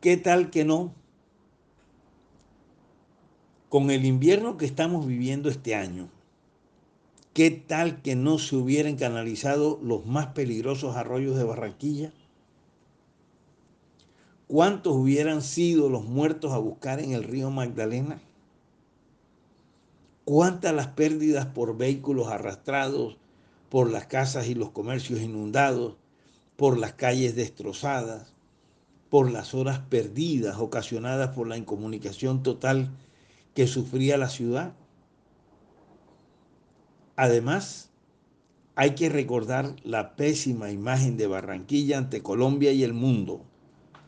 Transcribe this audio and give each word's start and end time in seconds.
¿Qué 0.00 0.18
tal 0.18 0.50
que 0.50 0.64
no? 0.64 0.92
Con 3.70 3.90
el 3.90 4.04
invierno 4.04 4.58
que 4.58 4.66
estamos 4.66 5.06
viviendo 5.06 5.48
este 5.48 5.74
año, 5.74 6.10
¿qué 7.32 7.50
tal 7.50 8.02
que 8.02 8.14
no 8.14 8.38
se 8.38 8.56
hubieran 8.56 8.96
canalizado 8.96 9.80
los 9.82 10.04
más 10.04 10.28
peligrosos 10.28 10.96
arroyos 10.96 11.36
de 11.38 11.44
Barranquilla? 11.44 12.12
¿Cuántos 14.46 14.94
hubieran 14.94 15.40
sido 15.40 15.88
los 15.88 16.04
muertos 16.04 16.52
a 16.52 16.58
buscar 16.58 17.00
en 17.00 17.12
el 17.12 17.24
río 17.24 17.50
Magdalena? 17.50 18.20
¿Cuántas 20.26 20.74
las 20.74 20.88
pérdidas 20.88 21.46
por 21.46 21.78
vehículos 21.78 22.28
arrastrados, 22.28 23.16
por 23.70 23.90
las 23.90 24.06
casas 24.06 24.46
y 24.46 24.54
los 24.54 24.72
comercios 24.72 25.20
inundados, 25.20 25.96
por 26.56 26.78
las 26.78 26.92
calles 26.92 27.34
destrozadas, 27.34 28.35
por 29.10 29.30
las 29.30 29.54
horas 29.54 29.78
perdidas 29.78 30.58
ocasionadas 30.58 31.30
por 31.30 31.46
la 31.48 31.56
incomunicación 31.56 32.42
total 32.42 32.90
que 33.54 33.66
sufría 33.66 34.16
la 34.16 34.28
ciudad? 34.28 34.74
Además, 37.16 37.90
hay 38.74 38.94
que 38.94 39.08
recordar 39.08 39.74
la 39.84 40.16
pésima 40.16 40.70
imagen 40.70 41.16
de 41.16 41.26
Barranquilla 41.26 41.98
ante 41.98 42.22
Colombia 42.22 42.72
y 42.72 42.82
el 42.82 42.92
mundo 42.92 43.42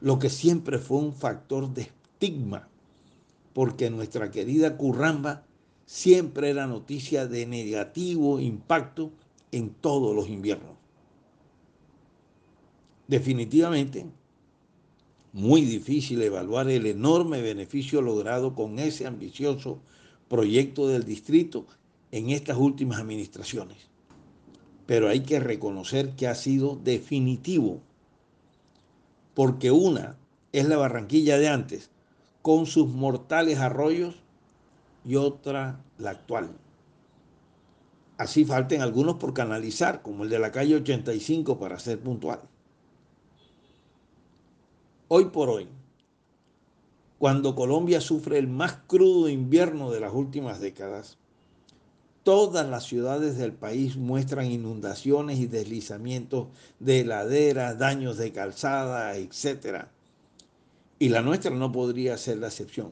lo 0.00 0.18
que 0.18 0.28
siempre 0.28 0.78
fue 0.78 0.98
un 0.98 1.12
factor 1.12 1.72
de 1.72 1.82
estigma, 1.82 2.68
porque 3.54 3.90
nuestra 3.90 4.30
querida 4.30 4.76
Curramba 4.76 5.44
siempre 5.86 6.50
era 6.50 6.66
noticia 6.66 7.26
de 7.26 7.46
negativo 7.46 8.40
impacto 8.40 9.12
en 9.52 9.70
todos 9.70 10.14
los 10.14 10.28
inviernos. 10.28 10.76
Definitivamente, 13.08 14.06
muy 15.36 15.60
difícil 15.60 16.22
evaluar 16.22 16.70
el 16.70 16.86
enorme 16.86 17.42
beneficio 17.42 18.00
logrado 18.00 18.54
con 18.54 18.78
ese 18.78 19.06
ambicioso 19.06 19.80
proyecto 20.30 20.88
del 20.88 21.04
distrito 21.04 21.66
en 22.10 22.30
estas 22.30 22.56
últimas 22.56 23.00
administraciones. 23.00 23.76
Pero 24.86 25.08
hay 25.08 25.20
que 25.20 25.38
reconocer 25.38 26.16
que 26.16 26.26
ha 26.26 26.34
sido 26.34 26.76
definitivo 26.82 27.82
porque 29.34 29.70
una 29.70 30.16
es 30.52 30.66
la 30.66 30.78
Barranquilla 30.78 31.36
de 31.36 31.48
antes, 31.48 31.90
con 32.40 32.64
sus 32.64 32.88
mortales 32.88 33.58
arroyos, 33.58 34.14
y 35.04 35.16
otra 35.16 35.84
la 35.98 36.12
actual. 36.12 36.48
Así 38.16 38.46
falten 38.46 38.80
algunos 38.80 39.16
por 39.16 39.34
canalizar, 39.34 40.00
como 40.00 40.24
el 40.24 40.30
de 40.30 40.38
la 40.38 40.50
calle 40.50 40.76
85 40.76 41.58
para 41.58 41.78
ser 41.78 42.00
puntual. 42.00 42.40
Hoy 45.08 45.26
por 45.26 45.48
hoy, 45.48 45.68
cuando 47.18 47.54
Colombia 47.54 48.00
sufre 48.00 48.38
el 48.38 48.48
más 48.48 48.78
crudo 48.86 49.28
invierno 49.28 49.90
de 49.90 50.00
las 50.00 50.12
últimas 50.12 50.60
décadas, 50.60 51.18
Todas 52.26 52.68
las 52.68 52.82
ciudades 52.82 53.38
del 53.38 53.52
país 53.52 53.96
muestran 53.96 54.50
inundaciones 54.50 55.38
y 55.38 55.46
deslizamientos 55.46 56.48
de 56.80 57.04
laderas, 57.04 57.78
daños 57.78 58.16
de 58.16 58.32
calzada, 58.32 59.16
etc. 59.16 59.84
Y 60.98 61.10
la 61.10 61.22
nuestra 61.22 61.52
no 61.52 61.70
podría 61.70 62.18
ser 62.18 62.38
la 62.38 62.48
excepción. 62.48 62.90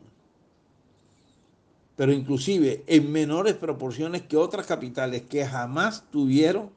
Pero 1.97 2.13
inclusive 2.13 2.85
en 2.87 3.11
menores 3.11 3.55
proporciones 3.55 4.23
que 4.23 4.37
otras 4.37 4.67
capitales 4.67 5.23
que 5.23 5.45
jamás 5.45 6.05
tuvieron 6.13 6.71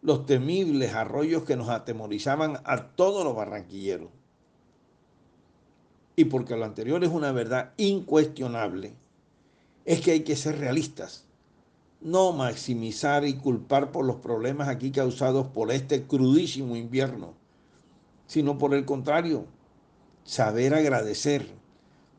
los 0.00 0.24
temibles 0.24 0.94
arroyos 0.94 1.42
que 1.42 1.56
nos 1.56 1.68
atemorizaban 1.68 2.60
a 2.62 2.90
todos 2.94 3.24
los 3.24 3.34
barranquilleros. 3.34 4.10
Y 6.16 6.26
porque 6.26 6.56
lo 6.56 6.64
anterior 6.64 7.02
es 7.04 7.10
una 7.10 7.32
verdad 7.32 7.72
incuestionable, 7.76 8.94
es 9.84 10.00
que 10.00 10.12
hay 10.12 10.20
que 10.20 10.36
ser 10.36 10.58
realistas 10.58 11.24
no 12.04 12.32
maximizar 12.32 13.24
y 13.24 13.32
culpar 13.32 13.90
por 13.90 14.04
los 14.04 14.16
problemas 14.16 14.68
aquí 14.68 14.90
causados 14.90 15.46
por 15.46 15.72
este 15.72 16.02
crudísimo 16.02 16.76
invierno, 16.76 17.32
sino 18.26 18.58
por 18.58 18.74
el 18.74 18.84
contrario, 18.84 19.46
saber 20.22 20.74
agradecer, 20.74 21.48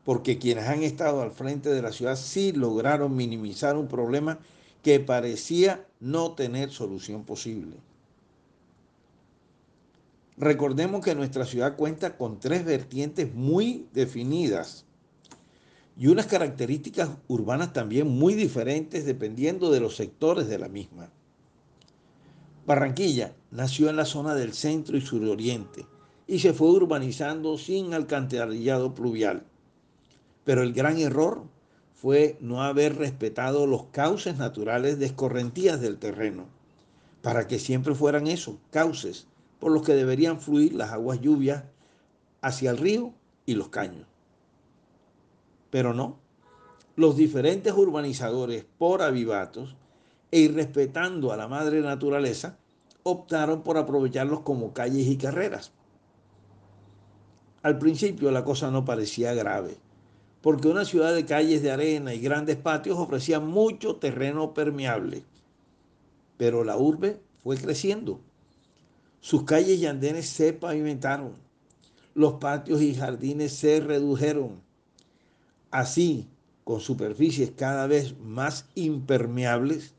porque 0.04 0.40
quienes 0.40 0.68
han 0.68 0.82
estado 0.82 1.22
al 1.22 1.32
frente 1.32 1.70
de 1.70 1.84
la 1.84 1.92
ciudad 1.92 2.16
sí 2.16 2.52
lograron 2.52 3.16
minimizar 3.16 3.78
un 3.78 3.88
problema 3.88 4.40
que 4.82 5.00
parecía 5.00 5.86
no 6.00 6.32
tener 6.32 6.72
solución 6.72 7.24
posible. 7.24 7.78
Recordemos 10.38 11.04
que 11.04 11.16
nuestra 11.16 11.46
ciudad 11.46 11.78
cuenta 11.78 12.18
con 12.18 12.40
tres 12.42 12.66
vertientes 12.66 13.34
muy 13.34 13.88
definidas 13.94 14.86
y 15.98 16.08
unas 16.08 16.26
características 16.26 17.10
urbanas 17.30 17.72
también 17.72 18.08
muy 18.08 18.34
diferentes 18.34 19.06
dependiendo 19.06 19.72
de 19.72 19.80
los 19.80 19.96
sectores 19.96 20.50
de 20.50 20.60
la 20.60 20.68
misma. 20.68 21.10
Barranquilla 22.66 23.34
nació 23.52 23.90
en 23.90 23.96
la 23.96 24.04
zona 24.04 24.36
del 24.36 24.54
centro 24.54 24.98
y 24.98 25.02
suroriente 25.02 25.86
y 26.28 26.40
se 26.40 26.54
fue 26.54 26.70
urbanizando 26.70 27.58
sin 27.58 27.94
alcantarillado 27.94 28.94
pluvial. 28.94 29.44
Pero 30.44 30.64
el 30.64 30.74
gran 30.74 30.98
error 30.98 31.44
fue 31.94 32.38
no 32.42 32.62
haber 32.62 32.98
respetado 32.98 33.68
los 33.68 33.86
cauces 33.86 34.38
naturales 34.38 35.00
de 35.00 35.06
escorrentías 35.06 35.80
del 35.80 35.98
terreno, 35.98 36.48
para 37.22 37.48
que 37.48 37.58
siempre 37.58 37.96
fueran 37.96 38.28
esos 38.28 38.58
cauces 38.70 39.28
por 39.60 39.72
los 39.72 39.84
que 39.84 39.94
deberían 39.94 40.40
fluir 40.40 40.74
las 40.74 40.92
aguas 40.92 41.22
lluvias 41.22 41.64
hacia 42.42 42.72
el 42.72 42.78
río 42.78 43.14
y 43.46 43.56
los 43.56 43.70
caños 43.70 44.08
pero 45.76 45.94
no. 45.94 46.20
Los 46.96 47.18
diferentes 47.18 47.74
urbanizadores, 47.74 48.66
por 48.78 49.02
avivatos 49.02 49.76
e 50.32 50.40
irrespetando 50.40 51.34
a 51.34 51.36
la 51.36 51.50
madre 51.50 51.82
naturaleza, 51.82 52.58
optaron 53.04 53.62
por 53.62 53.78
aprovecharlos 53.78 54.40
como 54.40 54.72
calles 54.72 55.06
y 55.06 55.18
carreras. 55.18 55.74
Al 57.62 57.78
principio 57.78 58.32
la 58.32 58.46
cosa 58.46 58.72
no 58.72 58.86
parecía 58.86 59.34
grave, 59.34 59.76
porque 60.40 60.70
una 60.70 60.86
ciudad 60.86 61.14
de 61.14 61.26
calles 61.26 61.62
de 61.62 61.72
arena 61.72 62.14
y 62.14 62.22
grandes 62.22 62.56
patios 62.56 62.98
ofrecía 62.98 63.42
mucho 63.42 63.98
terreno 63.98 64.54
permeable. 64.54 65.26
Pero 66.38 66.64
la 66.64 66.78
urbe 66.78 67.20
fue 67.44 67.58
creciendo. 67.58 68.22
Sus 69.26 69.42
calles 69.42 69.80
y 69.80 69.88
andenes 69.88 70.30
se 70.30 70.54
pavimentaron. 70.54 71.34
Los 72.14 72.34
patios 72.34 72.84
y 72.84 72.94
jardines 72.94 73.54
se 73.54 73.80
redujeron. 73.80 74.62
Así, 75.72 76.28
con 76.64 76.80
superficies 76.80 77.50
cada 77.50 77.88
vez 77.88 78.16
más 78.20 78.70
impermeables, 78.76 79.96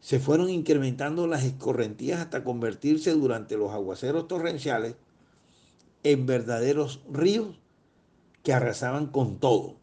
se 0.00 0.18
fueron 0.18 0.48
incrementando 0.48 1.26
las 1.26 1.44
escorrentías 1.44 2.20
hasta 2.20 2.42
convertirse 2.42 3.12
durante 3.12 3.58
los 3.58 3.70
aguaceros 3.70 4.28
torrenciales 4.28 4.96
en 6.02 6.24
verdaderos 6.24 7.02
ríos 7.12 7.60
que 8.42 8.54
arrasaban 8.54 9.08
con 9.08 9.40
todo. 9.40 9.76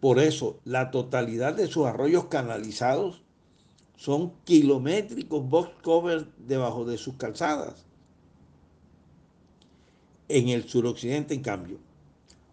Por 0.00 0.20
eso, 0.20 0.58
la 0.64 0.90
totalidad 0.90 1.52
de 1.52 1.66
sus 1.66 1.84
arroyos 1.84 2.28
canalizados 2.28 3.20
son 3.98 4.32
kilométricos 4.44 5.48
box 5.48 5.70
covers 5.82 6.24
debajo 6.38 6.84
de 6.84 6.96
sus 6.96 7.14
calzadas. 7.14 7.84
En 10.28 10.48
el 10.48 10.68
suroccidente, 10.68 11.34
en 11.34 11.42
cambio, 11.42 11.78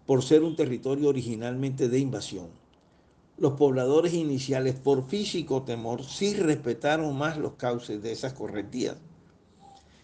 por 0.08 0.24
ser 0.24 0.42
un 0.42 0.56
territorio 0.56 1.08
originalmente 1.08 1.88
de 1.88 2.00
invasión. 2.00 2.48
Los 3.38 3.54
pobladores 3.54 4.16
iniciales, 4.16 4.74
por 4.74 5.08
físico 5.08 5.62
temor, 5.62 6.04
sí 6.04 6.34
respetaron 6.34 7.16
más 7.16 7.38
los 7.38 7.54
cauces 7.54 8.02
de 8.02 8.12
esas 8.12 8.34
correntías. 8.34 8.98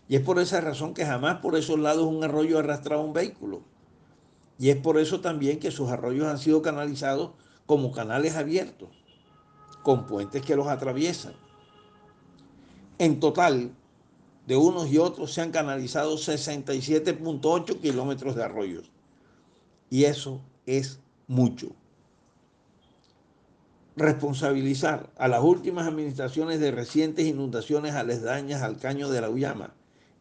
Y 0.08 0.18
es 0.18 0.22
por 0.22 0.38
esa 0.38 0.62
razón 0.62 0.94
que 0.94 1.06
jamás 1.06 1.40
por 1.40 1.58
esos 1.58 1.80
lados 1.80 2.06
un 2.06 2.24
arroyo 2.24 2.60
arrastraba 2.60 3.02
un 3.02 3.14
vehículo. 3.14 3.62
Y 4.60 4.70
es 4.70 4.76
por 4.76 5.00
eso 5.00 5.22
también 5.22 5.58
que 5.58 5.72
sus 5.72 5.90
arroyos 5.90 6.28
han 6.28 6.38
sido 6.38 6.62
canalizados 6.62 7.32
como 7.66 7.92
canales 7.92 8.36
abiertos, 8.36 8.90
con 9.84 10.06
puentes 10.06 10.42
que 10.42 10.56
los 10.56 10.68
atraviesan. 10.68 11.34
En 12.98 13.20
total, 13.20 13.72
de 14.48 14.56
unos 14.56 14.92
y 14.92 14.98
otros 14.98 15.34
se 15.34 15.42
han 15.42 15.52
canalizado 15.52 16.16
67.8 16.18 17.80
kilómetros 17.80 18.36
de 18.36 18.44
arroyos 18.44 18.92
y 19.90 20.06
eso 20.06 20.42
es 20.66 21.00
mucho. 21.28 21.72
Responsabilizar 23.96 25.10
a 25.18 25.28
las 25.28 25.44
últimas 25.44 25.88
administraciones 25.88 26.60
de 26.60 26.72
recientes 26.72 27.26
inundaciones 27.26 27.94
aledañas 27.94 28.62
al 28.62 28.78
caño 28.78 29.10
de 29.10 29.22
la 29.22 29.30
Uyama 29.30 29.74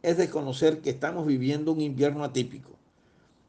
es 0.03 0.17
desconocer 0.17 0.81
que 0.81 0.91
estamos 0.91 1.27
viviendo 1.27 1.73
un 1.73 1.81
invierno 1.81 2.25
atípico 2.25 2.71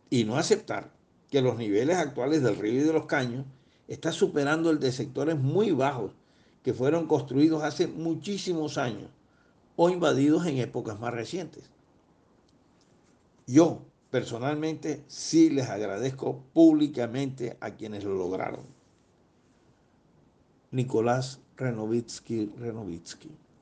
y 0.10 0.25
no 0.25 0.38
aceptar 0.38 0.92
que 1.30 1.42
los 1.42 1.58
niveles 1.58 1.98
actuales 1.98 2.44
del 2.44 2.58
río 2.58 2.81
y 2.81 2.86
de 2.86 2.94
los 2.94 3.06
caños 3.06 3.46
están 3.93 4.13
superando 4.13 4.69
el 4.69 4.79
de 4.79 4.91
sectores 4.91 5.38
muy 5.38 5.71
bajos 5.71 6.11
que 6.63 6.73
fueron 6.73 7.07
construidos 7.07 7.63
hace 7.63 7.88
muchísimos 7.88 8.77
años 8.77 9.09
o 9.75 9.89
invadidos 9.89 10.45
en 10.45 10.57
épocas 10.57 10.99
más 10.99 11.13
recientes. 11.13 11.63
Yo, 13.47 13.81
Personalmente, 14.11 15.05
sí 15.07 15.49
les 15.49 15.69
agradezco 15.69 16.43
públicamente 16.53 17.55
a 17.61 17.71
quienes 17.71 18.03
lo 18.03 18.13
lograron. 18.13 18.65
Nicolás 20.71 21.39
Renovitsky 21.55 22.51
Renovitsky. 22.59 23.29